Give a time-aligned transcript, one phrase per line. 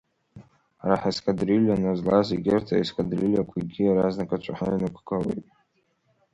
[0.81, 5.45] Ҳара ҳескадрилиа назлаз, егьырҭ аескадрилиақәагьы иаразнак ацәаҳәа инықәгылеит.